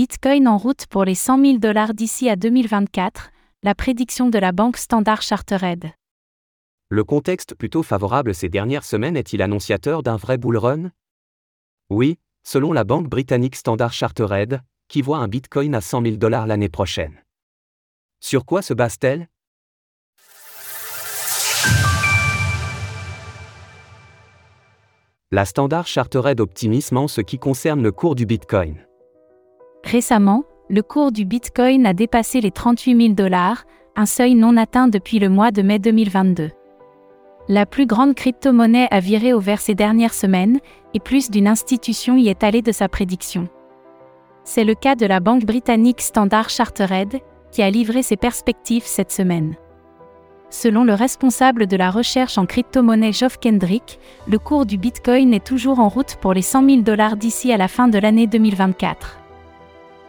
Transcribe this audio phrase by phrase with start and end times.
[0.00, 4.50] Bitcoin en route pour les 100 000 dollars d'ici à 2024, la prédiction de la
[4.50, 5.90] banque Standard Chartered.
[6.88, 10.90] Le contexte plutôt favorable ces dernières semaines est-il annonciateur d'un vrai bull run?
[11.90, 16.46] Oui, selon la banque britannique Standard Chartered, qui voit un Bitcoin à 100 000 dollars
[16.46, 17.22] l'année prochaine.
[18.20, 19.28] Sur quoi se base-t-elle?
[25.30, 28.82] La Standard Chartered optimisme en ce qui concerne le cours du Bitcoin.
[29.84, 33.64] Récemment, le cours du Bitcoin a dépassé les 38 000 dollars,
[33.96, 36.50] un seuil non atteint depuis le mois de mai 2022.
[37.48, 40.60] La plus grande crypto-monnaie a viré au vert ces dernières semaines,
[40.94, 43.48] et plus d'une institution y est allée de sa prédiction.
[44.44, 47.20] C'est le cas de la banque britannique Standard Chartered,
[47.50, 49.56] qui a livré ses perspectives cette semaine.
[50.50, 55.44] Selon le responsable de la recherche en crypto-monnaie Geoff Kendrick, le cours du Bitcoin est
[55.44, 59.19] toujours en route pour les 100 000 dollars d'ici à la fin de l'année 2024.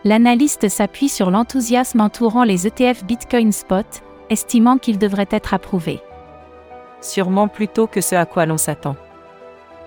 [0.04, 3.86] L'analyste s'appuie sur l'enthousiasme entourant les ETF Bitcoin Spot,
[4.32, 6.02] estimant qu'ils devraient être approuvés.
[7.02, 8.96] Sûrement plus tôt que ce à quoi l'on s'attend.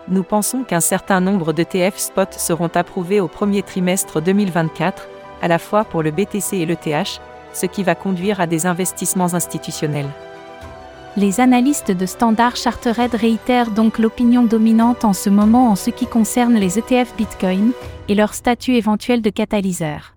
[0.07, 5.09] Nous pensons qu'un certain nombre d'ETF Spot seront approuvés au premier trimestre 2024,
[5.43, 7.21] à la fois pour le BTC et l'ETH,
[7.53, 10.11] ce qui va conduire à des investissements institutionnels.
[11.17, 16.09] Les analystes de Standard Chartered réitèrent donc l'opinion dominante en ce moment en ce qui
[16.09, 17.71] concerne les ETF Bitcoin
[18.09, 20.17] et leur statut éventuel de catalyseur.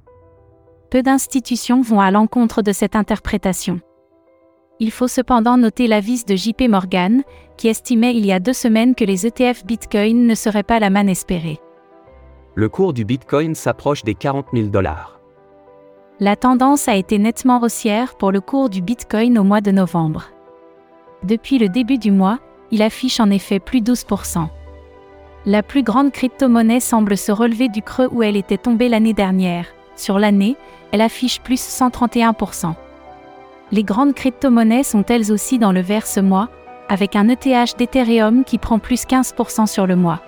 [0.90, 3.80] Peu d'institutions vont à l'encontre de cette interprétation.
[4.80, 7.22] Il faut cependant noter l'avis de JP Morgan,
[7.58, 10.90] qui estimait il y a deux semaines que les ETF Bitcoin ne seraient pas la
[10.90, 11.60] manne espérée.
[12.56, 15.20] Le cours du Bitcoin s'approche des 40 000 dollars.
[16.20, 20.32] La tendance a été nettement haussière pour le cours du Bitcoin au mois de novembre.
[21.28, 22.40] Depuis le début du mois,
[22.72, 24.48] il affiche en effet plus 12%.
[25.46, 29.66] La plus grande crypto-monnaie semble se relever du creux où elle était tombée l'année dernière.
[29.98, 30.56] Sur l'année,
[30.94, 32.76] elle affiche plus 131%.
[33.74, 36.48] Les grandes crypto-monnaies sont elles aussi dans le vert ce mois,
[36.88, 40.22] avec un ETH d'Ethereum qui prend plus 15% sur le mois.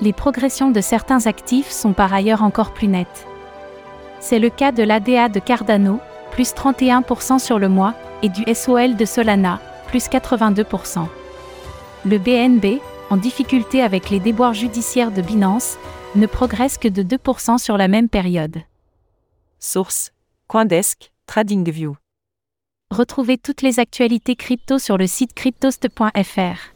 [0.00, 3.26] Les progressions de certains actifs sont par ailleurs encore plus nettes.
[4.20, 5.98] C'est le cas de l'ADA de Cardano,
[6.30, 11.06] plus 31% sur le mois, et du SOL de Solana, plus 82%.
[12.04, 12.80] Le BNB,
[13.10, 15.78] en difficulté avec les déboires judiciaires de Binance,
[16.14, 18.58] ne progresse que de 2% sur la même période.
[19.58, 20.12] Source
[20.48, 21.96] Coindesk, TradingView.
[22.90, 26.75] Retrouvez toutes les actualités crypto sur le site cryptost.fr.